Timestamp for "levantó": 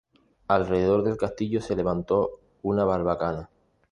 1.75-2.39